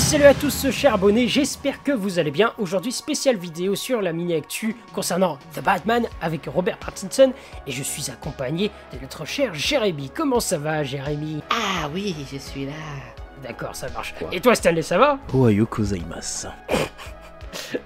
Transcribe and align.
salut 0.00 0.24
à 0.24 0.34
tous 0.34 0.70
chers 0.70 0.94
abonnés, 0.94 1.28
j'espère 1.28 1.82
que 1.82 1.92
vous 1.92 2.18
allez 2.18 2.30
bien. 2.30 2.54
Aujourd'hui 2.58 2.90
spéciale 2.90 3.36
vidéo 3.36 3.74
sur 3.74 4.00
la 4.00 4.12
mini-actu 4.14 4.74
concernant 4.94 5.38
The 5.54 5.62
Batman 5.62 6.06
avec 6.22 6.46
Robert 6.46 6.78
Pattinson 6.78 7.32
et 7.66 7.70
je 7.70 7.82
suis 7.82 8.10
accompagné 8.10 8.70
de 8.94 8.98
notre 9.00 9.26
cher 9.26 9.54
Jérémy. 9.54 10.10
Comment 10.12 10.40
ça 10.40 10.56
va 10.56 10.82
Jérémy? 10.82 11.42
Ah 11.50 11.88
oui, 11.92 12.16
je 12.32 12.38
suis 12.38 12.64
là. 12.64 12.72
D'accord, 13.42 13.76
ça 13.76 13.90
marche. 13.90 14.14
Et 14.32 14.40
toi 14.40 14.54
Stanley, 14.54 14.82
ça 14.82 14.96
va? 14.96 15.18
Ohayo 15.34 15.66
gozaimasu. 15.70 16.48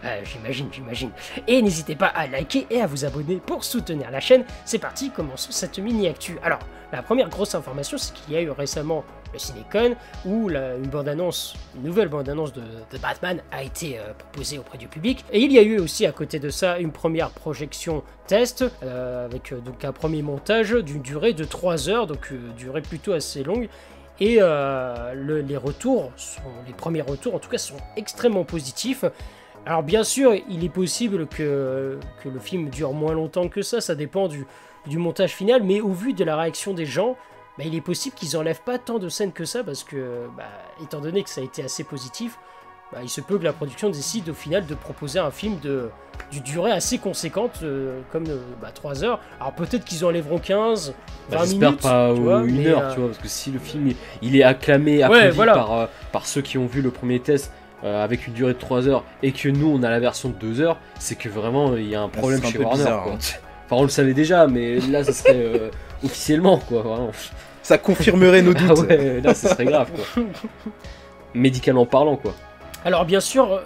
Euh, 0.04 0.20
J'imagine, 0.24 0.68
j'imagine. 0.72 1.10
Et 1.46 1.60
n'hésitez 1.62 1.94
pas 1.96 2.06
à 2.06 2.26
liker 2.26 2.66
et 2.70 2.80
à 2.80 2.86
vous 2.86 3.04
abonner 3.04 3.36
pour 3.36 3.64
soutenir 3.64 4.10
la 4.10 4.20
chaîne. 4.20 4.44
C'est 4.64 4.78
parti, 4.78 5.10
commençons 5.10 5.50
cette 5.52 5.78
mini-actu. 5.78 6.38
Alors, 6.42 6.58
la 6.92 7.02
première 7.02 7.28
grosse 7.28 7.54
information, 7.54 7.98
c'est 7.98 8.14
qu'il 8.14 8.34
y 8.34 8.36
a 8.36 8.42
eu 8.42 8.50
récemment 8.50 9.04
le 9.32 9.38
Cinécon 9.38 9.96
où 10.24 10.48
une 10.50 10.86
bande-annonce, 10.88 11.54
une 11.74 11.82
nouvelle 11.82 12.06
bande-annonce 12.08 12.52
de, 12.52 12.62
Batman 13.02 13.40
a 13.50 13.64
été 13.64 13.98
euh, 13.98 14.12
proposée 14.16 14.58
auprès 14.58 14.78
du 14.78 14.86
public. 14.86 15.24
Et 15.32 15.40
il 15.40 15.50
y 15.52 15.58
a 15.58 15.62
eu 15.62 15.78
aussi 15.80 16.06
à 16.06 16.12
côté 16.12 16.38
de 16.38 16.50
ça 16.50 16.78
une 16.78 16.92
première 16.92 17.30
projection 17.30 18.04
test 18.28 18.64
euh, 18.84 19.24
avec 19.26 19.52
donc 19.64 19.84
un 19.84 19.92
premier 19.92 20.22
montage 20.22 20.70
d'une 20.70 21.02
durée 21.02 21.32
de 21.32 21.44
3 21.44 21.88
heures, 21.88 22.06
donc 22.06 22.32
durée 22.56 22.82
plutôt 22.82 23.12
assez 23.12 23.42
longue. 23.42 23.68
Et 24.20 24.36
le- 24.38 25.40
les 25.40 25.56
retours, 25.56 26.12
sont, 26.16 26.40
les 26.68 26.72
premiers 26.72 27.02
retours 27.02 27.34
en 27.34 27.40
tout 27.40 27.50
cas, 27.50 27.58
sont 27.58 27.74
extrêmement 27.96 28.44
positifs. 28.44 29.04
Alors 29.66 29.82
bien 29.82 30.04
sûr, 30.04 30.34
il 30.48 30.64
est 30.64 30.68
possible 30.68 31.26
que, 31.26 31.98
que 32.22 32.28
le 32.28 32.38
film 32.38 32.68
dure 32.68 32.92
moins 32.92 33.14
longtemps 33.14 33.48
que 33.48 33.62
ça, 33.62 33.80
ça 33.80 33.94
dépend 33.94 34.28
du, 34.28 34.46
du 34.86 34.98
montage 34.98 35.32
final, 35.32 35.62
mais 35.62 35.80
au 35.80 35.92
vu 35.92 36.12
de 36.12 36.22
la 36.24 36.36
réaction 36.36 36.74
des 36.74 36.84
gens, 36.86 37.16
bah, 37.56 37.64
il 37.66 37.74
est 37.74 37.80
possible 37.80 38.14
qu'ils 38.14 38.36
enlèvent 38.36 38.62
pas 38.62 38.78
tant 38.78 38.98
de 38.98 39.08
scènes 39.08 39.32
que 39.32 39.44
ça, 39.44 39.64
parce 39.64 39.82
que, 39.84 40.26
bah, 40.36 40.44
étant 40.82 41.00
donné 41.00 41.22
que 41.22 41.30
ça 41.30 41.40
a 41.40 41.44
été 41.44 41.62
assez 41.64 41.82
positif, 41.84 42.36
bah, 42.92 42.98
il 43.02 43.08
se 43.08 43.22
peut 43.22 43.38
que 43.38 43.44
la 43.44 43.54
production 43.54 43.88
décide 43.88 44.28
au 44.28 44.34
final 44.34 44.66
de 44.66 44.74
proposer 44.74 45.18
un 45.18 45.30
film 45.30 45.58
de, 45.62 45.88
d'une 46.30 46.42
durée 46.42 46.70
assez 46.72 46.98
conséquente, 46.98 47.60
euh, 47.62 48.00
comme 48.12 48.26
euh, 48.28 48.36
bah, 48.60 48.70
3 48.72 49.02
heures. 49.02 49.18
Alors 49.40 49.54
peut-être 49.54 49.84
qu'ils 49.86 50.04
enlèveront 50.04 50.38
15, 50.40 50.94
20 51.30 51.36
Bah, 51.38 51.44
J'espère 51.46 51.76
pas 51.78 52.12
tu 52.14 52.20
vois, 52.20 52.42
une 52.44 52.66
heure, 52.66 52.82
euh, 52.82 52.92
tu 52.92 52.98
vois, 53.00 53.08
parce 53.08 53.20
que 53.20 53.28
si 53.28 53.50
le 53.50 53.58
film 53.58 53.88
il- 53.88 53.96
il 54.20 54.36
est 54.36 54.42
acclamé, 54.42 55.02
applaudi 55.02 55.30
voilà. 55.30 55.54
par, 55.54 55.88
par 56.12 56.26
ceux 56.26 56.42
qui 56.42 56.58
ont 56.58 56.66
vu 56.66 56.82
le 56.82 56.90
premier 56.90 57.18
test 57.20 57.50
euh, 57.82 58.02
avec 58.04 58.26
une 58.26 58.32
durée 58.34 58.52
de 58.54 58.58
3 58.58 58.86
heures 58.88 59.04
et 59.22 59.32
que 59.32 59.48
nous 59.48 59.66
on 59.68 59.82
a 59.82 59.90
la 59.90 59.98
version 60.00 60.28
de 60.28 60.34
2 60.34 60.60
heures, 60.60 60.78
c'est 60.98 61.16
que 61.16 61.28
vraiment 61.28 61.76
il 61.76 61.88
y 61.88 61.94
a 61.94 62.00
un 62.02 62.08
problème 62.08 62.40
un 62.44 62.48
chez 62.48 62.58
Warner. 62.58 62.76
bizarre, 62.76 63.02
quoi. 63.04 63.12
hein. 63.14 63.18
Enfin, 63.66 63.76
on 63.76 63.82
le 63.84 63.88
savait 63.88 64.12
déjà, 64.12 64.46
mais 64.46 64.78
là 64.78 65.02
ça 65.04 65.12
serait 65.12 65.32
euh, 65.36 65.70
officiellement 66.04 66.58
quoi, 66.58 66.82
vraiment. 66.82 67.10
Ça 67.62 67.78
confirmerait 67.78 68.42
nos 68.42 68.52
Ah 68.56 68.60
doutes. 68.74 68.78
ouais, 68.88 69.20
là 69.22 69.32
ça 69.34 69.48
serait 69.50 69.64
grave 69.64 69.90
quoi. 69.90 70.22
Médicalement 71.34 71.86
parlant 71.86 72.16
quoi. 72.16 72.34
Alors 72.84 73.04
bien 73.04 73.20
sûr, 73.20 73.50
euh, 73.52 73.60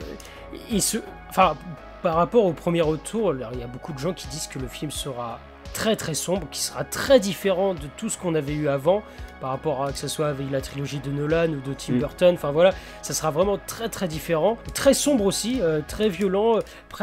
il 0.71 0.81
se... 0.81 0.99
enfin, 1.29 1.57
par 2.03 2.15
rapport 2.15 2.45
au 2.45 2.53
premier 2.53 2.81
retour, 2.81 3.35
il 3.53 3.59
y 3.59 3.63
a 3.63 3.67
beaucoup 3.67 3.93
de 3.93 3.99
gens 3.99 4.13
qui 4.13 4.29
disent 4.29 4.47
que 4.47 4.59
le 4.61 4.69
film 4.69 4.91
sera 4.93 5.41
très 5.75 5.97
très 5.97 6.15
sombre, 6.15 6.47
qui 6.51 6.61
sera 6.61 6.85
très 6.85 7.21
différent 7.21 7.75
de 7.75 7.81
tout 7.97 8.09
ce 8.09 8.19
qu'on 8.19 8.35
avait 8.35 8.55
eu 8.55 8.69
avant, 8.69 9.03
par 9.41 9.51
rapport 9.51 9.85
à 9.85 9.93
que 9.93 9.99
ce 9.99 10.09
soit 10.09 10.27
avec 10.29 10.51
la 10.51 10.61
trilogie 10.61 10.99
de 10.99 11.11
Nolan 11.11 11.51
ou 11.51 11.61
de 11.61 11.73
Tim 11.73 11.93
Mm. 11.95 11.99
Burton, 12.01 12.35
enfin 12.35 12.51
voilà, 12.51 12.75
ça 13.03 13.15
sera 13.15 13.31
vraiment 13.31 13.57
très 13.69 13.89
très 13.89 14.09
différent, 14.09 14.59
très 14.75 14.95
sombre 14.95 15.25
aussi, 15.25 15.61
euh, 15.63 15.81
très 15.87 16.09
violent, 16.09 16.59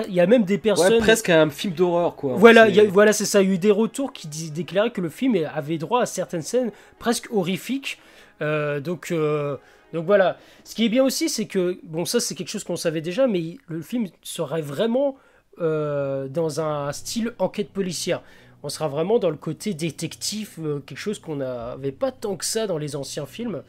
il 0.08 0.14
y 0.14 0.20
a 0.20 0.28
même 0.28 0.44
des 0.44 0.58
personnes... 0.58 0.94
Ouais, 0.96 1.00
presque 1.00 1.30
un 1.30 1.50
film 1.50 1.74
d'horreur 1.74 2.16
quoi. 2.18 2.34
Voilà, 2.36 2.68
y 2.68 2.80
a- 2.82 2.86
voilà, 2.90 3.14
c'est 3.14 3.24
ça. 3.26 3.42
Il 3.42 3.48
y 3.48 3.52
a 3.52 3.54
eu 3.54 3.58
des 3.58 3.72
retours 3.72 4.12
qui 4.12 4.28
déclaraient 4.52 4.92
que 4.92 5.00
le 5.00 5.10
film 5.10 5.38
avait 5.54 5.78
droit 5.78 6.02
à 6.02 6.06
certaines 6.06 6.42
scènes 6.42 6.72
presque 7.00 7.28
horrifiques. 7.32 8.00
Euh, 8.42 8.82
donc, 8.82 9.12
euh, 9.12 9.56
donc 9.94 10.06
voilà. 10.06 10.38
Ce 10.66 10.76
qui 10.76 10.84
est 10.84 10.90
bien 10.90 11.06
aussi, 11.06 11.30
c'est 11.30 11.46
que 11.46 11.80
bon, 11.84 12.04
ça 12.04 12.20
c'est 12.20 12.36
quelque 12.36 12.50
chose 12.50 12.66
qu'on 12.66 12.76
savait 12.76 13.00
déjà, 13.02 13.28
mais 13.28 13.58
le 13.68 13.82
film 13.82 14.08
serait 14.24 14.62
vraiment 14.62 15.16
euh, 15.62 16.28
dans 16.28 16.60
un 16.60 16.92
style 16.92 17.32
enquête 17.40 17.70
policière. 17.70 18.22
On 18.66 18.70
sera 18.70 18.88
vraiment 18.88 19.20
dans 19.20 19.30
le 19.30 19.36
côté 19.36 19.76
détective, 19.76 20.56
euh, 20.58 20.80
quelque 20.80 20.98
chose 20.98 21.20
qu'on 21.20 21.36
n'avait 21.36 21.92
pas 21.92 22.12
tant 22.12 22.36
que 22.36 22.44
ça 22.44 22.66
dans 22.66 22.80
les 22.80 22.96
anciens 22.96 23.28
films. 23.28 23.62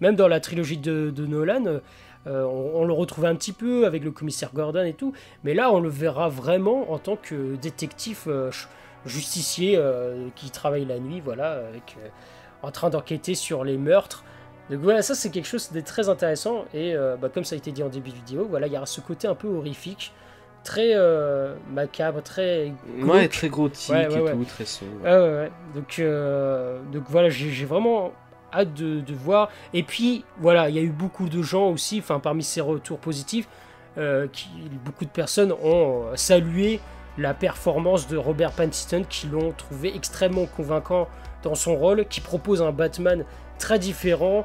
Même 0.00 0.14
dans 0.14 0.28
la 0.28 0.38
trilogie 0.38 0.76
de, 0.76 1.12
Nolan, 1.26 1.80
euh, 2.28 2.44
on, 2.44 2.84
le 2.84 2.92
retrouvait 2.92 3.26
un 3.26 3.34
petit 3.34 3.50
peu 3.50 3.84
avec 3.84 4.04
le 4.04 4.12
commissaire 4.12 4.52
Gordon 4.54 4.84
et 4.84 4.92
tout. 4.92 5.12
Mais 5.42 5.54
là, 5.54 5.72
on 5.72 5.80
le 5.80 5.88
verra 5.88 6.28
vraiment 6.28 6.92
en 6.92 7.00
tant 7.00 7.16
que 7.16 7.56
détective 7.56 8.26
euh, 8.28 8.52
justicier 9.04 9.76
qui 10.36 10.50
travaille 10.50 10.84
la 10.84 11.00
nuit, 11.00 11.20
voilà, 11.20 11.60
en 12.62 12.70
train 12.70 12.90
d'enquêter 12.90 13.34
sur 13.34 13.64
les 13.64 13.76
meurtres. 13.76 14.22
Donc 14.70 14.78
voilà, 14.78 15.02
ça 15.02 15.16
c'est 15.16 15.30
quelque 15.30 15.48
chose 15.48 15.72
de 15.72 15.80
très 15.80 16.08
intéressant. 16.08 16.64
Et 16.72 16.94
bah, 17.20 17.28
comme 17.28 17.44
ça 17.44 17.56
a 17.56 17.58
été 17.58 17.72
dit 17.72 17.82
en 17.82 17.88
début 17.88 18.10
de 18.10 18.14
vidéo, 18.14 18.46
voilà, 18.48 18.68
il 18.68 18.72
y 18.72 18.76
aura 18.76 18.86
ce 18.86 19.00
côté 19.00 19.26
un 19.26 19.34
peu 19.34 19.48
horrifique, 19.48 20.12
très 20.64 20.92
euh, 20.94 21.54
macabre, 21.72 22.22
très 22.22 22.72
Ouais, 22.98 23.02
glauque. 23.02 23.28
très 23.30 23.48
gothique 23.48 23.94
Ouais, 23.94 24.08
ouais, 24.08 24.18
et 24.18 24.22
ouais. 24.22 24.32
tout, 24.32 24.44
très 24.44 24.64
sombre. 24.64 24.92
Ah 25.04 25.22
ouais, 25.22 25.28
ouais. 25.28 25.50
Donc, 25.74 25.96
euh, 25.98 26.80
donc 26.92 27.04
voilà, 27.08 27.28
j'ai 27.28 27.64
vraiment 27.64 28.12
hâte 28.52 28.74
de, 28.74 29.00
de 29.00 29.14
voir. 29.14 29.50
Et 29.72 29.82
puis 29.82 30.24
voilà, 30.38 30.68
il 30.68 30.74
y 30.74 30.78
a 30.78 30.82
eu 30.82 30.88
beaucoup 30.90 31.28
de 31.28 31.42
gens 31.42 31.68
aussi, 31.68 31.98
enfin 32.00 32.18
parmi 32.18 32.42
ces 32.42 32.60
retours 32.60 32.98
positifs, 32.98 33.48
euh, 33.98 34.26
qui, 34.32 34.48
beaucoup 34.84 35.04
de 35.04 35.10
personnes 35.10 35.52
ont 35.52 36.04
salué 36.16 36.80
la 37.18 37.34
performance 37.34 38.08
de 38.08 38.16
Robert 38.16 38.50
Pattinson, 38.52 39.04
qui 39.08 39.26
l'ont 39.28 39.52
trouvé 39.52 39.94
extrêmement 39.94 40.46
convaincant 40.46 41.08
dans 41.44 41.54
son 41.54 41.76
rôle, 41.76 42.06
qui 42.06 42.20
propose 42.20 42.60
un 42.62 42.72
Batman 42.72 43.24
très 43.58 43.78
différent 43.78 44.44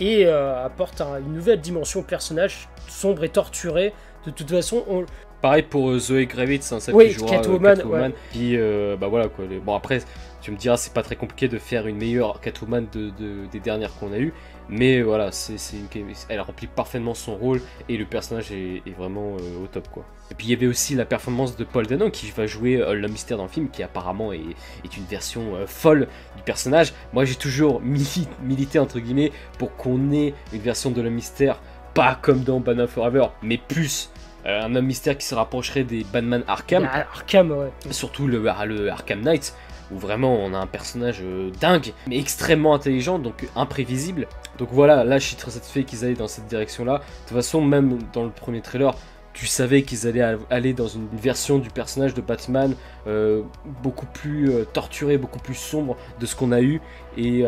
et 0.00 0.26
euh, 0.26 0.64
apporte 0.64 1.00
un- 1.00 1.18
une 1.18 1.32
nouvelle 1.32 1.60
dimension 1.60 2.00
au 2.00 2.02
personnage 2.02 2.68
sombre 2.88 3.24
et 3.24 3.28
torturé. 3.30 3.94
De 4.26 4.30
toute 4.30 4.50
façon, 4.50 4.84
on, 4.88 5.04
Pareil 5.42 5.62
pour 5.62 5.90
euh, 5.90 5.98
Zoé 5.98 6.26
Kravitz, 6.26 6.70
hein, 6.72 6.80
celle 6.80 6.94
Oui, 6.94 7.08
qui 7.08 7.14
jouera 7.14 7.32
euh, 7.32 7.36
Catwoman. 7.38 8.12
Puis 8.30 8.56
euh, 8.56 8.96
bah 8.96 9.08
voilà 9.08 9.28
quoi. 9.28 9.46
les- 9.48 9.58
Bon 9.58 9.74
après, 9.74 10.00
tu 10.42 10.50
me 10.50 10.56
diras 10.56 10.76
c'est 10.76 10.92
pas 10.92 11.02
très 11.02 11.16
compliqué 11.16 11.48
de 11.48 11.58
faire 11.58 11.86
une 11.86 11.96
meilleure 11.96 12.40
Catwoman 12.40 12.86
de, 12.92 13.10
de- 13.10 13.46
des 13.50 13.58
dernières 13.60 13.94
qu'on 13.94 14.12
a 14.12 14.18
eues, 14.18 14.34
mais 14.68 15.00
voilà, 15.00 15.32
c'est 15.32 15.54
une- 15.94 16.04
elle 16.28 16.40
remplit 16.40 16.66
parfaitement 16.66 17.14
son 17.14 17.36
rôle 17.36 17.62
et 17.88 17.96
le 17.96 18.04
personnage 18.04 18.52
est, 18.52 18.82
est 18.86 18.94
vraiment 18.96 19.36
euh, 19.40 19.64
au 19.64 19.66
top 19.66 19.88
quoi. 19.90 20.04
Et 20.30 20.34
puis 20.34 20.46
il 20.46 20.50
y 20.50 20.54
avait 20.54 20.66
aussi 20.66 20.94
la 20.94 21.06
performance 21.06 21.56
de 21.56 21.64
Paul 21.64 21.86
Dano 21.86 22.10
qui 22.10 22.30
va 22.30 22.46
jouer 22.46 22.76
euh, 22.76 22.92
le 22.92 23.08
mystère 23.08 23.38
dans 23.38 23.44
le 23.44 23.48
film, 23.48 23.70
qui 23.70 23.82
apparemment 23.82 24.32
est, 24.34 24.40
est 24.84 24.96
une 24.96 25.04
version 25.04 25.54
euh, 25.56 25.66
folle 25.66 26.06
du 26.36 26.42
personnage. 26.42 26.92
Moi 27.14 27.24
j'ai 27.24 27.34
toujours 27.36 27.80
mili- 27.82 28.28
milité 28.42 28.78
entre 28.78 28.98
guillemets 29.00 29.32
pour 29.58 29.74
qu'on 29.76 30.12
ait 30.12 30.34
une 30.52 30.60
version 30.60 30.90
de 30.90 31.00
le 31.00 31.08
mystère 31.08 31.60
pas 31.94 32.16
comme 32.20 32.40
dans 32.44 32.60
Batman 32.60 32.86
Forever, 32.86 33.26
mais 33.42 33.56
plus 33.58 34.10
euh, 34.46 34.62
un 34.62 34.74
homme 34.74 34.86
mystère 34.86 35.16
qui 35.18 35.26
se 35.26 35.34
rapprocherait 35.34 35.84
des 35.84 36.04
Batman 36.12 36.42
Arkham, 36.48 36.88
Ah, 36.90 37.06
Arkham, 37.14 37.50
ouais. 37.50 37.70
surtout 37.90 38.26
le, 38.26 38.38
le 38.66 38.90
Arkham 38.90 39.20
Knight, 39.20 39.54
où 39.92 39.98
vraiment 39.98 40.36
on 40.36 40.54
a 40.54 40.58
un 40.58 40.66
personnage 40.66 41.20
euh, 41.22 41.50
dingue, 41.60 41.92
mais 42.06 42.18
extrêmement 42.18 42.74
intelligent, 42.74 43.18
donc 43.18 43.48
imprévisible. 43.56 44.26
Donc 44.58 44.68
voilà, 44.72 45.04
là 45.04 45.18
je 45.18 45.26
suis 45.26 45.36
très 45.36 45.50
satisfait 45.50 45.84
qu'ils 45.84 46.04
aillent 46.04 46.14
dans 46.14 46.28
cette 46.28 46.46
direction-là. 46.46 46.98
De 46.98 47.02
toute 47.28 47.36
façon, 47.36 47.60
même 47.60 47.98
dans 48.12 48.24
le 48.24 48.30
premier 48.30 48.60
trailer, 48.60 48.94
tu 49.32 49.46
savais 49.46 49.82
qu'ils 49.82 50.06
allaient 50.06 50.36
aller 50.50 50.72
dans 50.72 50.88
une 50.88 51.06
version 51.12 51.58
du 51.58 51.70
personnage 51.70 52.14
de 52.14 52.20
Batman 52.20 52.74
euh, 53.06 53.42
beaucoup 53.82 54.06
plus 54.06 54.50
euh, 54.50 54.64
torturé, 54.64 55.18
beaucoup 55.18 55.38
plus 55.38 55.54
sombre 55.54 55.96
de 56.18 56.26
ce 56.26 56.34
qu'on 56.34 56.52
a 56.52 56.60
eu. 56.60 56.80
Et, 57.16 57.44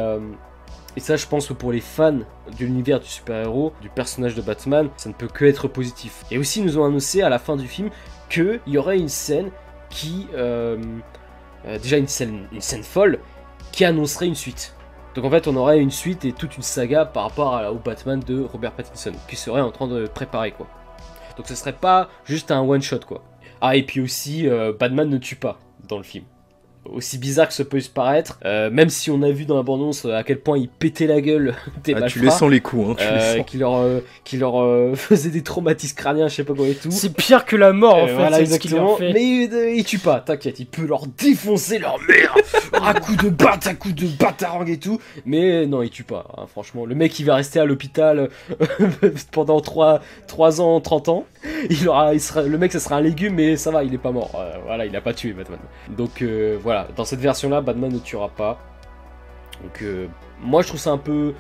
et 0.97 1.01
ça, 1.01 1.17
je 1.17 1.27
pense 1.27 1.47
que 1.49 1.53
pour 1.55 1.73
les 1.73 1.81
fans 1.81 2.13
de 2.13 2.25
l'univers 2.61 3.01
du 3.01 3.07
super-héros, 3.09 3.73
du 3.81 3.89
personnage 3.89 4.35
de 4.35 4.43
Batman, 4.43 4.89
ça 4.97 5.09
ne 5.09 5.15
peut 5.15 5.29
que 5.29 5.45
être 5.45 5.67
positif. 5.69 6.25
Et 6.31 6.39
aussi, 6.39 6.61
ils 6.61 6.67
nous 6.67 6.79
ont 6.79 6.85
annoncé 6.85 7.23
à 7.23 7.29
la 7.29 7.39
fin 7.39 7.57
du 7.57 7.67
film 7.67 7.89
qu'il 8.29 8.61
y 8.67 8.79
aurait 8.79 8.99
une 8.99 9.09
scène 9.09 9.51
qui. 9.91 10.27
euh, 10.35 10.77
euh, 11.67 11.79
déjà, 11.79 11.97
une 11.97 12.09
scène, 12.09 12.49
folle 12.83 13.19
qui 13.71 13.85
annoncerait 13.85 14.27
une 14.27 14.35
suite. 14.35 14.75
Donc 15.15 15.25
en 15.25 15.31
fait, 15.31 15.47
on 15.47 15.57
aurait 15.57 15.79
une 15.79 15.91
suite 15.91 16.25
et 16.25 16.33
toute 16.33 16.57
une 16.57 16.63
saga 16.63 17.05
par 17.05 17.25
rapport 17.25 17.55
à- 17.55 17.71
au 17.73 17.77
Batman 17.77 18.19
de 18.21 18.43
Robert 18.43 18.73
Pattinson 18.73 19.13
qui 19.29 19.37
serait 19.37 19.61
en 19.61 19.71
train 19.71 19.87
de 19.87 20.07
préparer 20.07 20.53
quoi. 20.53 20.67
Donc 21.37 21.47
ce 21.47 21.55
serait 21.55 21.73
pas 21.75 22.09
juste 22.25 22.51
un 22.51 22.61
one 22.61 22.83
shot 22.83 23.01
quoi. 23.07 23.23
Ah 23.61 23.77
et 23.77 23.83
puis 23.85 24.01
aussi, 24.01 24.49
euh, 24.49 24.73
Batman 24.79 25.09
ne 25.09 25.19
tue 25.19 25.37
pas 25.37 25.59
dans 25.87 25.99
le 25.99 26.03
film. 26.03 26.25
Aussi 26.85 27.17
bizarre 27.17 27.47
que 27.47 27.55
ça 27.55 27.65
peut 27.65 27.79
se 27.79 27.89
paraître, 27.89 28.41
euh, 28.45 28.69
même 28.69 28.89
si 28.91 29.09
on 29.13 29.23
a 29.23 29.31
vu 29.31 29.45
dans 29.45 29.55
l'abondance 29.57 30.05
à 30.05 30.25
quel 30.25 30.41
point 30.41 30.59
il 30.59 30.69
pétait 30.69 31.07
la 31.07 31.21
gueule 31.21 31.55
des 31.85 31.95
Ah, 31.95 32.03
tu 32.09 32.19
les 32.19 32.29
sens 32.31 32.51
les 32.51 32.61
coups, 32.61 32.91
hein, 32.91 32.95
tu 32.99 33.05
les 33.05 33.21
euh, 33.21 33.37
sens. 33.37 33.47
qui 33.47 33.59
leur, 33.59 33.77
euh, 33.77 34.01
qui 34.25 34.37
leur 34.37 34.61
euh, 34.61 34.95
faisait 34.97 35.31
des 35.31 35.43
traumatismes 35.43 35.97
crâniens, 35.97 36.27
je 36.27 36.35
sais 36.35 36.45
pas 36.45 36.55
quoi 36.55 36.67
et 36.67 36.75
tout. 36.75 36.91
C'est 36.91 37.15
pire 37.15 37.45
que 37.45 37.55
la 37.55 37.73
mort 37.73 37.95
en 37.95 38.03
Euh, 38.05 38.07
fait, 38.09 38.15
voilà, 38.15 38.41
exactement. 38.41 38.97
fait. 38.97 39.13
Mais 39.13 39.23
il, 39.45 39.55
euh, 39.55 39.71
il 39.75 39.85
tue 39.85 40.01
pas, 40.01 40.19
t'inquiète, 40.21 40.59
il 40.59 40.67
peut 40.67 40.85
leur 40.85 41.07
défoncer 41.07 41.79
leur 41.79 41.99
mère 42.09 42.35
à 42.83 42.95
coups 42.95 43.25
de 43.25 43.29
batte, 43.31 43.67
à 43.69 43.75
coups 43.75 43.95
de 43.95 44.09
batarang 44.09 44.67
et 44.69 44.79
tout. 44.79 45.01
Mais 45.25 45.67
non, 45.67 45.83
il 45.83 45.91
tue 45.91 46.03
pas, 46.05 46.27
hein, 46.37 46.47
franchement. 46.51 46.85
Le 46.85 46.97
mec, 46.97 47.17
il 47.21 47.25
va 47.27 47.37
rester 47.37 47.61
à 47.61 47.65
l'hôpital 47.65 48.29
pendant 49.31 49.61
3, 49.61 50.01
3 50.27 50.61
ans, 50.61 50.81
30 50.81 51.09
ans. 51.09 51.27
Il 51.71 51.89
aura, 51.89 52.15
il 52.15 52.21
sera, 52.21 52.43
le 52.43 52.59
mec, 52.59 52.73
ça 52.73 52.81
sera 52.81 52.97
un 52.97 53.01
légume, 53.01 53.35
mais 53.35 53.57
ça 53.57 53.71
va, 53.71 53.85
il 53.85 53.95
est 53.95 53.99
pas 53.99 54.11
mort. 54.13 54.33
Euh, 54.37 54.57
voilà, 54.67 54.87
il 54.87 54.95
a 54.97 55.01
pas 55.01 55.15
tué 55.15 55.33
Batman. 55.33 55.59
Donc 55.97 56.23
euh, 56.23 56.59
voilà, 56.73 56.89
dans 56.97 57.05
cette 57.05 57.21
version-là, 57.21 57.61
Batman 57.61 57.93
ne 57.93 57.99
tuera 57.99 58.31
pas. 58.31 58.59
Donc 59.63 59.83
euh, 59.83 60.07
moi, 60.41 60.63
je 60.63 60.69
trouve 60.69 60.81
ça 60.81 60.91
un 60.91 60.99
peu 60.99 61.35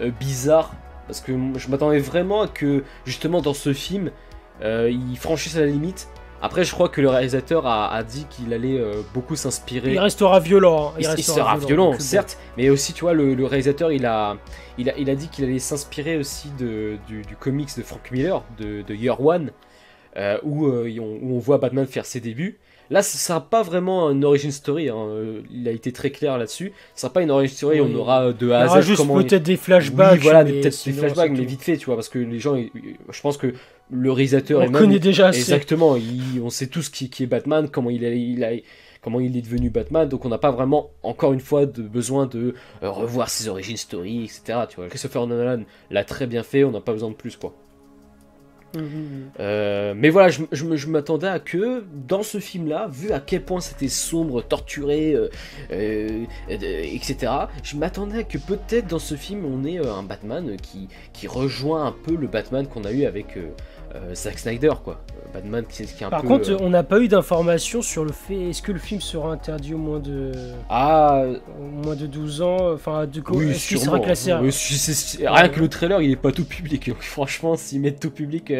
euh, 0.00 0.10
bizarre 0.18 0.72
Parce 1.06 1.20
que 1.20 1.32
je 1.56 1.68
m'attendais 1.68 2.00
vraiment 2.00 2.42
à 2.42 2.48
que, 2.48 2.82
justement, 3.04 3.40
dans 3.40 3.54
ce 3.54 3.72
film, 3.72 4.10
euh, 4.62 4.90
il 4.90 5.16
franchisse 5.16 5.56
la 5.56 5.66
limite. 5.66 6.08
Après, 6.40 6.64
je 6.64 6.72
crois 6.72 6.88
que 6.88 7.00
le 7.00 7.08
réalisateur 7.08 7.64
a, 7.68 7.94
a 7.94 8.02
dit 8.02 8.26
qu'il 8.28 8.52
allait 8.52 8.82
beaucoup 9.14 9.36
s'inspirer. 9.36 9.92
Il 9.92 9.98
restera 10.00 10.40
violent. 10.40 10.88
hein, 10.88 10.94
Il, 10.98 11.02
il 11.04 11.06
restera 11.06 11.36
sera 11.36 11.56
violent, 11.56 11.96
certes, 12.00 12.36
mais 12.56 12.68
aussi, 12.68 12.92
tu 12.92 13.02
vois, 13.02 13.12
le, 13.12 13.34
le 13.34 13.46
réalisateur, 13.46 13.92
il 13.92 14.04
a, 14.06 14.36
il 14.76 14.90
a, 14.90 14.96
il 14.98 15.08
a 15.08 15.14
dit 15.14 15.28
qu'il 15.28 15.44
allait 15.44 15.60
s'inspirer 15.60 16.16
aussi 16.16 16.50
de, 16.58 16.96
du, 17.06 17.22
du 17.22 17.36
comics 17.36 17.70
de 17.76 17.82
Frank 17.84 18.10
Miller, 18.10 18.42
de, 18.58 18.82
de 18.82 18.92
Year 18.92 19.24
One, 19.24 19.52
où, 20.42 20.66
on, 20.66 21.18
où 21.22 21.36
on 21.36 21.38
voit 21.38 21.58
Batman 21.58 21.86
faire 21.86 22.06
ses 22.06 22.18
débuts. 22.18 22.58
Là, 22.92 23.02
ce 23.02 23.16
sera 23.16 23.40
pas 23.40 23.62
vraiment 23.62 24.10
une 24.10 24.22
origin 24.24 24.50
story, 24.52 24.90
hein, 24.90 24.94
euh, 24.98 25.40
il 25.50 25.66
a 25.66 25.70
été 25.70 25.92
très 25.92 26.10
clair 26.10 26.36
là-dessus. 26.36 26.72
Ce 26.94 27.00
sera 27.00 27.12
pas 27.12 27.22
une 27.22 27.30
origin 27.30 27.56
story, 27.56 27.80
Oui. 27.80 27.90
on 27.92 27.98
aura 27.98 28.26
euh, 28.26 28.32
de 28.34 28.46
Il 28.48 28.52
A 28.52 28.58
y 28.60 28.62
à 28.62 28.66
aura 28.66 28.82
Z 28.82 28.86
juste 28.86 29.02
il- 29.02 29.12
peut-être 29.24 29.42
des 29.42 29.56
flashbacks. 29.56 30.12
Oui, 30.12 30.18
voilà, 30.22 30.44
peut-être 30.44 30.84
des 30.84 30.92
flashbacks, 30.92 31.30
mais 31.32 31.44
vite 31.44 31.62
fait, 31.62 31.78
tu 31.78 31.86
vois, 31.86 31.94
parce 31.96 32.10
que 32.10 32.18
les 32.18 32.38
gens, 32.38 32.54
je 32.56 33.20
pense 33.22 33.38
que 33.38 33.54
le 33.90 34.12
réalisateur 34.12 34.60
On 34.60 34.64
même- 34.64 34.72
connaît 34.72 34.98
déjà 34.98 35.28
assez. 35.28 35.40
Exactement, 35.40 35.96
il- 35.96 36.40
on 36.44 36.50
sait 36.50 36.66
tous 36.66 36.90
qui, 36.90 37.08
qui 37.10 37.22
est 37.22 37.26
Batman, 37.26 37.68
comment 37.70 37.88
il, 37.90 38.04
est, 38.04 38.20
il 38.20 38.44
a- 38.44 38.50
comment 39.00 39.20
il 39.20 39.36
est 39.38 39.42
devenu 39.42 39.70
Batman, 39.70 40.06
donc 40.08 40.24
on 40.26 40.28
n'a 40.28 40.38
pas 40.38 40.50
vraiment, 40.52 40.90
encore 41.02 41.32
une 41.32 41.40
fois, 41.40 41.64
de 41.66 41.80
besoin 41.82 42.26
de 42.26 42.54
euh, 42.82 42.90
revoir 42.90 43.30
ses 43.30 43.48
origines 43.48 43.76
story, 43.78 44.24
etc. 44.24 44.58
Tu 44.68 44.76
vois. 44.76 44.88
Christopher 44.88 45.26
Nolan 45.26 45.62
l'a 45.90 46.04
très 46.04 46.26
bien 46.26 46.42
fait, 46.42 46.62
on 46.62 46.70
n'a 46.72 46.80
pas 46.82 46.92
besoin 46.92 47.08
de 47.08 47.14
plus, 47.14 47.36
quoi. 47.36 47.54
Euh, 49.40 49.94
mais 49.96 50.10
voilà, 50.10 50.28
je, 50.28 50.42
je 50.52 50.64
me- 50.64 50.76
je 50.76 50.88
m'attendais 50.88 51.26
à 51.28 51.38
que 51.38 51.84
dans 52.08 52.22
ce 52.22 52.38
film-là, 52.38 52.88
vu 52.90 53.12
à 53.12 53.20
quel 53.20 53.42
point 53.42 53.60
c'était 53.60 53.88
sombre, 53.88 54.42
torturé, 54.42 55.14
euh, 55.14 55.28
euh, 55.72 56.24
etc., 56.48 57.32
je 57.62 57.76
m'attendais 57.76 58.18
à 58.18 58.24
que 58.24 58.38
peut-être 58.38 58.86
dans 58.88 58.98
ce 58.98 59.14
film 59.14 59.44
on 59.44 59.64
ait 59.64 59.78
un 59.78 60.02
Batman 60.02 60.56
qui, 60.60 60.88
qui 61.12 61.26
rejoint 61.26 61.86
un 61.86 61.92
peu 61.92 62.14
le 62.16 62.26
Batman 62.26 62.66
qu'on 62.66 62.84
a 62.84 62.92
eu 62.92 63.04
avec 63.04 63.38
Zack 64.14 64.38
Snyder, 64.38 64.72
quoi. 64.82 65.00
Batman 65.34 65.64
qui, 65.68 65.84
qui 65.84 66.02
est 66.02 66.06
un 66.06 66.10
Par 66.10 66.22
peu. 66.22 66.28
contre, 66.28 66.56
on 66.60 66.68
n'a 66.70 66.82
pas 66.82 66.98
eu 67.00 67.08
d'informations 67.08 67.80
sur 67.82 68.04
le 68.04 68.12
fait 68.12 68.50
est-ce 68.50 68.60
que 68.62 68.72
le 68.72 68.78
film 68.78 69.00
sera 69.00 69.32
interdit 69.32 69.72
au 69.74 69.78
moins 69.78 69.98
de, 69.98 70.32
Ah, 70.70 71.24
au 71.58 71.62
moins 71.64 71.94
de 71.96 72.06
12 72.06 72.40
ans 72.42 72.72
Enfin, 72.72 73.06
du 73.06 73.22
coup, 73.22 73.34
oui, 73.38 73.50
est-ce 73.50 73.68
qu'il 73.68 73.78
sera 73.78 73.98
classé 74.00 74.32
Oui, 74.40 74.50
c'est- 74.52 74.92
c'est- 74.92 75.26
Rien 75.28 75.48
que 75.50 75.60
le 75.60 75.68
trailer, 75.68 76.00
il 76.02 76.10
est 76.10 76.16
pas 76.16 76.32
tout 76.32 76.44
public. 76.44 76.88
Donc, 76.88 76.98
franchement, 77.02 77.56
s'ils 77.56 77.80
mettent 77.80 78.00
tout 78.00 78.10
public, 78.10 78.50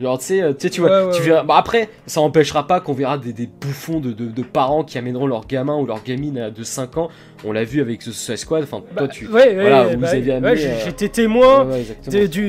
genre, 0.00 0.18
tu 0.18 0.24
sais, 0.24 0.42
euh, 0.42 0.52
tu 0.52 0.60
sais, 0.62 0.70
tu 0.70 0.80
vois, 0.80 0.90
Ouais, 1.02 1.06
ouais, 1.06 1.12
tu 1.16 1.22
verras. 1.22 1.42
Bah, 1.44 1.54
après, 1.56 1.88
ça 2.06 2.20
empêchera 2.20 2.66
pas 2.66 2.80
qu'on 2.80 2.92
verra 2.92 3.18
des, 3.18 3.32
des 3.32 3.46
bouffons 3.46 4.00
de, 4.00 4.12
de- 4.12 4.26
de 4.30 4.42
parents 4.42 4.82
qui 4.84 4.98
amèneront 4.98 5.26
leur 5.26 5.46
gamin 5.46 5.76
ou 5.76 5.86
leur 5.86 6.02
gamine 6.02 6.38
euh, 6.38 6.50
de 6.50 6.62
5 6.64 6.96
ans. 6.98 7.08
On 7.44 7.52
l'a 7.52 7.64
vu 7.64 7.80
avec 7.80 8.00
The 8.00 8.10
Suicide 8.10 8.36
Squad. 8.38 8.64
Enfin, 8.64 8.82
Bah, 8.94 9.02
toi, 9.02 9.08
tu. 9.08 9.26
ouais, 9.26 9.32
ouais, 9.48 9.54
voilà, 9.54 9.84
vous 9.88 9.96
bah, 10.00 10.08
avez 10.08 10.32
amené, 10.32 10.60
euh, 10.66 10.78
J'étais 10.84 11.08
témoin 11.08 11.66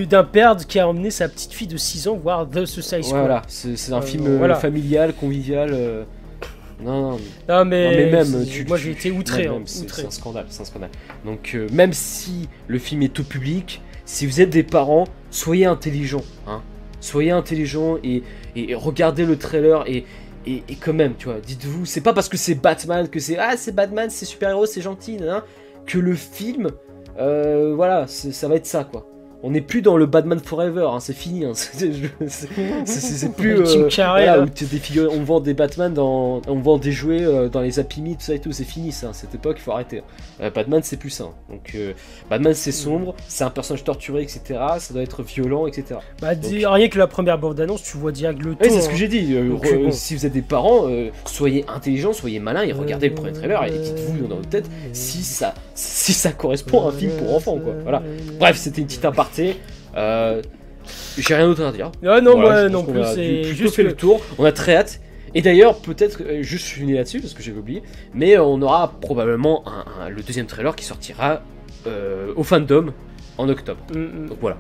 d'un 0.10 0.24
père 0.24 0.56
qui 0.58 0.80
a 0.80 0.88
emmené 0.88 1.12
sa 1.12 1.28
petite 1.30 1.54
fille 1.54 1.68
de 1.68 1.78
6 1.78 2.08
ans 2.08 2.16
voir 2.16 2.48
The 2.50 2.66
Suicide 2.66 3.04
Squad. 3.04 3.20
voilà, 3.20 3.42
c'est 3.48 3.92
un 3.94 3.98
Euh, 3.98 4.02
film 4.02 4.26
euh, 4.28 4.38
voilà. 4.38 4.56
familial, 4.56 5.14
convivial. 5.14 5.70
euh, 5.74 6.04
Non, 6.84 7.12
non, 7.12 7.18
Non, 7.50 7.66
mais, 7.66 7.86
Non, 7.86 7.92
mais 7.98 8.12
même, 8.12 8.46
tu- 8.46 8.64
moi 8.66 8.78
tu- 8.78 8.84
j'ai 8.84 8.92
été 8.92 9.10
outré. 9.12 9.48
hein, 9.48 9.54
outré. 9.62 10.02
c'est 10.02 10.06
un 10.06 10.12
scandale, 10.12 10.46
c'est 10.50 10.62
un 10.62 10.66
scandale. 10.66 10.90
Donc 11.26 11.54
euh, 11.56 11.68
même 11.74 11.92
si 11.92 12.48
le 12.68 12.78
film 12.78 13.02
est 13.02 13.12
tout 13.12 13.24
public, 13.24 13.82
si 14.06 14.28
vous 14.28 14.42
êtes 14.42 14.52
des 14.52 14.62
parents, 14.64 15.06
soyez 15.32 15.66
intelligents, 15.66 16.24
hein. 16.48 16.62
Soyez 17.00 17.32
intelligents 17.32 17.98
et, 18.04 18.24
regardez 18.76 19.26
le 19.26 19.38
trailer 19.38 19.86
et, 19.88 20.06
quand 20.82 20.94
même, 20.94 21.16
tu 21.18 21.26
vois, 21.26 21.40
dites-vous, 21.40 21.86
c'est 21.86 22.02
pas 22.02 22.14
parce 22.14 22.30
que 22.30 22.38
c'est 22.38 22.56
Batman 22.56 23.10
que 23.10 23.20
c'est 23.20 23.38
ah 23.38 23.58
c'est 23.58 23.74
Batman, 23.76 24.10
c'est 24.10 24.26
super 24.26 24.50
héros, 24.50 24.66
c'est 24.66 24.82
gentil, 24.82 25.18
nan, 25.18 25.42
que 25.86 25.98
le 25.98 26.16
film, 26.16 26.70
euh, 27.20 27.74
voilà, 27.76 28.08
ça 28.08 28.48
va 28.48 28.56
être 28.56 28.66
ça 28.66 28.84
quoi. 28.84 29.06
On 29.44 29.52
n'est 29.52 29.62
plus 29.62 29.84
dans 29.84 29.98
le 29.98 30.08
Batman 30.08 30.40
Forever, 30.40 30.88
hein, 30.92 31.00
c'est 31.00 31.14
fini. 31.14 31.46
hein, 31.46 31.52
c'est- 31.54 33.36
plus. 33.36 33.60
Euh, 33.62 33.88
Carrey, 33.88 34.24
voilà, 34.26 34.38
là. 34.38 34.44
où 34.44 34.46
des 34.50 34.66
figurines- 34.66 35.12
on 35.20 35.24
vend 35.24 35.40
des 35.40 35.54
Batman 35.54 35.94
dans, 35.94 36.42
on 36.48 36.56
vend 36.60 36.78
des 36.78 36.92
jouets 36.92 37.24
euh, 37.24 37.48
dans 37.48 37.62
les 37.62 37.78
Happy 37.80 38.02
Meal, 38.02 38.16
tout 38.16 38.24
ça 38.24 38.34
et 38.34 38.40
tout, 38.40 38.52
c'est 38.52 38.64
fini 38.64 38.92
ça, 38.92 39.12
cette 39.14 39.36
époque, 39.36 39.58
il 39.60 39.62
faut 39.62 39.72
arrêter. 39.74 40.02
Euh, 40.42 40.50
Batman 40.50 40.82
c'est 40.84 40.98
plus 40.98 41.12
ça. 41.12 41.26
hein. 41.26 41.34
Donc 41.52 41.72
euh, 41.76 41.94
Batman 42.30 42.54
c'est 42.56 42.72
sombre, 42.72 43.14
c'est 43.28 43.44
un 43.44 43.50
personnage 43.52 43.84
torturé, 43.84 44.24
etc. 44.24 44.42
Ça 44.80 44.94
doit 44.94 45.04
être 45.04 45.22
violent, 45.22 45.68
etc. 45.68 46.00
Bah, 46.22 46.30
rien 46.42 46.90
que 46.90 46.98
la 46.98 47.08
première 47.08 47.38
bande-annonce, 47.38 47.84
tu 47.84 47.98
vois 47.98 48.12
direct 48.12 48.42
le. 48.42 48.52
Oui, 48.52 48.58
c'est 48.62 48.82
ce 48.82 48.88
hein. 48.88 48.92
que 48.92 48.98
j'ai 48.98 49.08
dit. 49.08 49.36
Donc, 49.36 49.64
re- 49.66 49.84
bon. 49.86 49.92
Si 49.92 50.16
vous 50.16 50.26
êtes 50.26 50.34
des 50.34 50.42
parents, 50.42 50.88
soyez 51.26 51.64
intelligents, 51.68 52.14
soyez 52.14 52.40
malins 52.40 52.64
et 52.64 52.72
regardez 52.72 53.10
le 53.10 53.16
premier 53.16 53.34
trailer 53.34 53.64
et 53.66 53.72
dites-vous 53.72 54.26
dans 54.28 54.38
votre 54.38 54.50
tête 54.50 54.66
si 54.94 55.22
ça, 55.24 55.54
si 55.76 56.14
ça 56.14 56.32
correspond 56.32 56.86
à 56.86 56.90
un 56.90 56.92
film 56.92 57.12
pour 57.20 57.36
enfants, 57.36 57.58
quoi. 57.64 57.74
Voilà. 57.84 58.02
Bref, 58.40 58.58
c'était 58.58 58.82
une 58.82 58.88
petite 58.88 59.06
aparté. 59.06 59.27
Euh, 59.96 60.42
J'ai 61.18 61.36
rien 61.36 61.48
d'autre 61.48 61.64
à 61.66 61.72
dire. 61.72 61.92
Ah 62.06 62.22
non, 62.22 62.40
Voilà, 62.40 62.70
non 62.70 62.84
plus, 62.84 63.02
a 63.02 63.06
c'est 63.14 63.44
juste 63.44 63.76
fait 63.76 63.84
que... 63.84 63.88
le 63.90 63.94
tour. 63.96 64.22
On 64.38 64.46
a 64.46 64.52
très 64.52 64.76
hâte. 64.76 65.02
Et 65.36 65.42
d'ailleurs, 65.42 65.78
peut-être, 65.80 66.22
euh, 66.24 66.42
juste 66.42 66.66
je 66.68 66.74
finis 66.76 66.94
là-dessus 66.94 67.20
parce 67.20 67.34
que 67.34 67.44
j'avais 67.44 67.58
oublié, 67.60 67.84
mais 68.14 68.38
on 68.38 68.62
aura 68.62 68.94
probablement 69.02 69.64
un- 69.68 70.06
un- 70.06 70.10
le 70.10 70.22
deuxième 70.24 70.46
trailer 70.46 70.76
qui 70.76 70.86
sortira 70.86 71.42
euh, 71.86 72.32
au 72.36 72.44
fandom 72.44 72.94
en 73.38 73.50
octobre. 73.50 73.80
Mm, 73.94 74.00
mm. 74.00 74.30
Donc 74.30 74.38
voilà. 74.40 74.58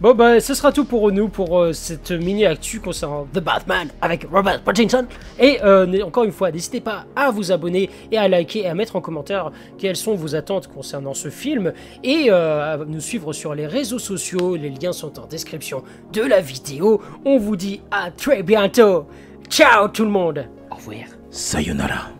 Bon 0.00 0.14
bah 0.14 0.40
ce 0.40 0.54
sera 0.54 0.72
tout 0.72 0.86
pour 0.86 1.12
nous 1.12 1.28
pour 1.28 1.58
euh, 1.58 1.72
cette 1.74 2.10
mini 2.10 2.46
actu 2.46 2.80
concernant 2.80 3.26
The 3.34 3.40
Batman 3.40 3.88
avec 4.00 4.26
Robert 4.32 4.62
Pattinson. 4.62 5.04
Et 5.38 5.58
euh, 5.62 6.02
encore 6.02 6.24
une 6.24 6.32
fois 6.32 6.50
n'hésitez 6.50 6.80
pas 6.80 7.04
à 7.14 7.30
vous 7.30 7.52
abonner 7.52 7.90
et 8.10 8.16
à 8.16 8.26
liker 8.26 8.60
et 8.60 8.66
à 8.66 8.74
mettre 8.74 8.96
en 8.96 9.02
commentaire 9.02 9.52
quelles 9.76 9.96
sont 9.96 10.14
vos 10.14 10.34
attentes 10.34 10.68
concernant 10.68 11.12
ce 11.12 11.28
film. 11.28 11.74
Et 12.02 12.30
euh, 12.30 12.74
à 12.74 12.76
nous 12.78 13.00
suivre 13.00 13.34
sur 13.34 13.54
les 13.54 13.66
réseaux 13.66 13.98
sociaux. 13.98 14.56
Les 14.56 14.70
liens 14.70 14.92
sont 14.92 15.20
en 15.20 15.26
description 15.26 15.82
de 16.14 16.22
la 16.22 16.40
vidéo. 16.40 17.02
On 17.26 17.36
vous 17.36 17.56
dit 17.56 17.82
à 17.90 18.10
très 18.10 18.42
bientôt. 18.42 19.04
Ciao 19.50 19.88
tout 19.88 20.04
le 20.04 20.10
monde. 20.10 20.46
Au 20.70 20.76
revoir. 20.76 21.04
Sayonara. 21.30 22.19